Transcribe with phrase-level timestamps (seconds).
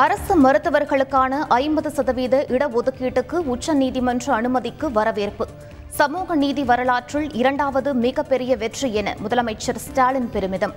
[0.00, 5.44] அரசு மருத்துவர்களுக்கான ஐம்பது சதவீத இடஒதுக்கீட்டுக்கு உச்சநீதிமன்ற அனுமதிக்கு வரவேற்பு.
[5.98, 10.74] சமூக நீதி வரலாற்றில் இரண்டாவது மிகப்பெரிய வெற்றி என முதலமைச்சர் ஸ்டாலின் பெருமிதம்.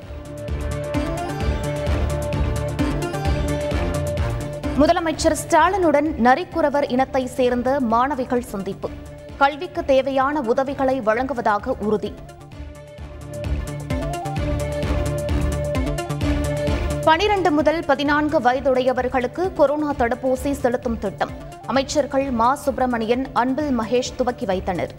[4.82, 8.90] முதலமைச்சர் ஸ்டாலினுடன் நரிக்குறவர் இனத்தை சேர்ந்த மாணவிகள் சந்திப்பு.
[9.38, 12.14] கல்விக்கு தேவையான உதவிகளை வழங்குவதாக உறுதி.
[17.10, 21.30] பனிரெண்டு முதல் பதினான்கு வயதுடையவர்களுக்கு கொரோனா தடுப்பூசி செலுத்தும் திட்டம்.
[21.68, 22.56] அமைச்சர்கள் மா.
[22.56, 24.94] சுப்பிரமணியன் அன்பில் மகேஷ் துவக்கி வைத்தனர்.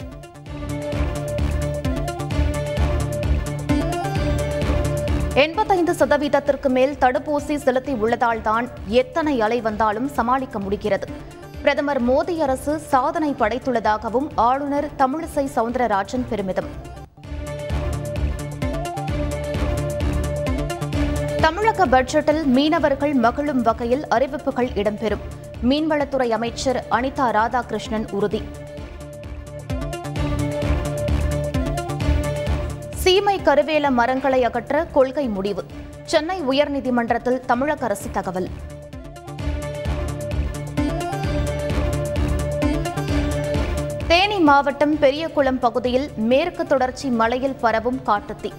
[5.33, 11.07] எண்பத்தைந்து சதவீதத்திற்கு மேல் தடுப்பூசி செலுத்தி உள்ளதால்தான் எத்தனை அலை வந்தாலும் சமாளிக்க முடிகிறது.
[11.61, 16.99] பிரதமர் மோடி அரசு சாதனை படைத்துள்ளதாகவும் ஆளுநர் தமிழிசை சவுந்தரராஜன் பெருமிதம்.
[21.41, 25.23] தமிழக பட்ஜெட்டில் மீனவர்கள் மகிழும் வகையில் அறிவிப்புகள் இடம்பெறும்.
[25.69, 28.41] மீன்வளத்துறை அமைச்சர் அனிதா ராதாகிருஷ்ணன் உறுதி.
[32.95, 35.65] சீமை கருவேல மரங்களை அகற்ற கொள்கை முடிவு.
[36.03, 38.49] சென்னை உயர்நீதிமன்றத்தில் தமிழக அரசு தகவல்.
[44.07, 48.51] தேனி மாவட்டம் பெரியகுளம் பகுதியில் மேற்கு தொடர்ச்சி மலையில் பரவும் காட்டுத்தீ.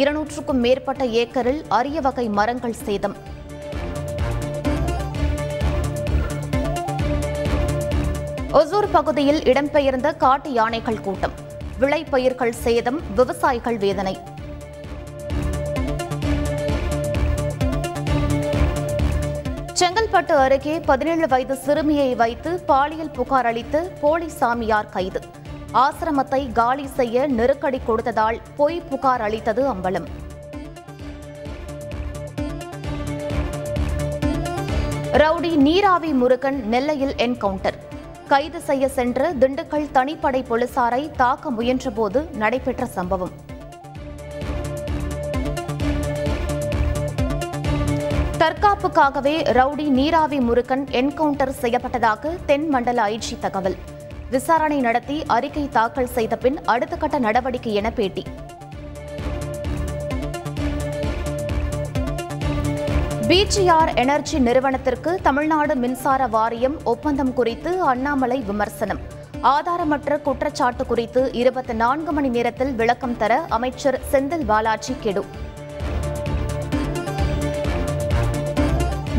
[0.00, 3.16] இருநூற்றுக்கும் மேற்பட்ட ஏக்கரில் அரிய வகை மரங்கள் சேதம்.
[8.60, 11.34] ஒசூர் பகுதியில் இடம்பெயர்ந்த காட்டு யானைகள் கூட்டம்.
[11.80, 14.14] விளைபயிர்கள் சேதம் விவசாயிகள் வேதனை.
[19.80, 25.20] செங்கல்பட்டு அருகே பதினேழு வயது சிறுமியை வைத்து பாலியல் புகார் அளித்து போலி சாமியார் கைது.
[25.80, 30.06] ஆசிரமத்தை காலி செய்ய நெருக்கடி கொடுத்ததால் பொய் புகார் அளித்தது அம்பலம்.
[35.22, 37.78] ரவுடி நீராவி முருகன் நெல்லையில் என்கவுண்டர்.
[38.28, 43.34] கைது செய்ய சென்ற திண்டுக்கல் தனிப்படை போலீசாரை தாக்க முயன்றபோது நடைபெற்ற சம்பவம்.
[48.38, 53.78] தற்காப்புக்காகவே ரவுடி நீராவி முருகன் என்கவுண்டர் செய்யப்பட்டதாக தென் மண்டல ஐஜி தகவல்.
[54.30, 58.24] விசாரணை நடத்தி அறிக்கை தாக்கல் செய்த பின் அடுத்த கட்ட நடவடிக்கை என பேட்டி.
[63.28, 69.00] பிஜிஆர் எனர்ஜி நிறுவனத்திற்கு தமிழ்நாடு மின்சார வாரியம் ஒப்பந்தம் குறித்து அண்ணாமலை விமர்சனம்.
[69.42, 75.24] ஆதாரமற்ற குற்றச்சாட்டு குறித்து இருபத்தி நான்கு மணி நேரத்தில் விளக்கம் தர அமைச்சர் செந்தில் பாலாஜி கெடு.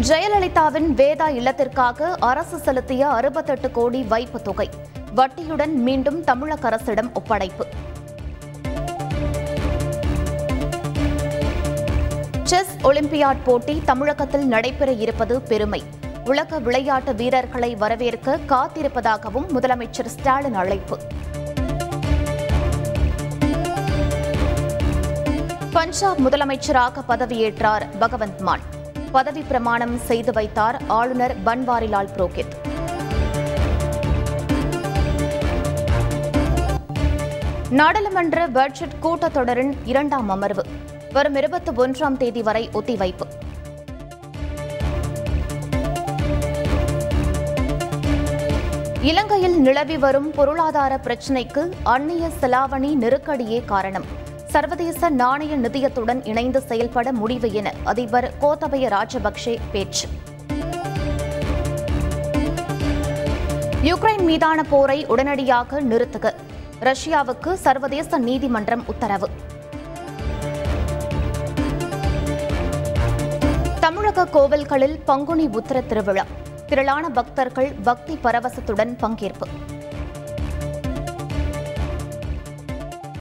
[0.07, 4.69] ஜெயலலிதாவின் வேதா இல்லத்திற்காக அரசு செலுத்திய அறுபத்தெட்டு கோடி வைப்பு தொகை.
[5.15, 7.65] வட்டியுடன் மீண்டும் தமிழக அரசிடம் ஒப்படைப்பு.
[12.43, 15.83] செஸ் ஒலிம்பியாட் போட்டி தமிழகத்தில் நடைபெற இருப்பது பெருமை.
[16.25, 20.99] உலக விளையாட்டு வீரர்களை வரவேற்க காத்திருப்பதாகவும் முதலமைச்சர் ஸ்டாலின் அழைப்பு.
[25.71, 28.61] பஞ்சாப் முதலமைச்சராக பதவியேற்றார் பகவந்த் மான்.
[29.11, 32.75] பதவி பிரமாணம் செய்து வைத்தார் ஆளுநர் பன்வாரிலால் புரோஹித்.
[37.69, 40.65] நாடாளுமன்ற பட்ஜெட் கூட்டத்தொடரின் இரண்டாம் அமர்வு.
[41.13, 43.27] வரும் இருபத்தி ஒன்றாம் தேதி வரை ஒத்திவைப்பு.
[49.01, 54.05] இலங்கையில் நிலவி வரும் பொருளாதார பிரச்சினைக்கு அந்நிய செலாவணி நெருக்கடியே காரணம்.
[54.45, 60.07] சர்வதேச நாணய நிதியத்துடன் இணைந்து செயல்பட முடிவு என அதிபர் கோத்தபய ராஜபக்சே பேச்சு.
[63.83, 66.33] யுக்ரைன் மீதான போரை உடனடியாக நிறுத்துக.
[66.79, 69.29] ரஷ்யாவுக்கு சர்வதேச நீதிமன்றம் உத்தரவு.
[73.79, 76.25] தமிழக கோவில்களில் பங்குனி உத்தர திருவிழா.
[76.67, 79.75] திரளான பக்தர்கள் பக்தி பரவசத்துடன் பங்கேற்பு.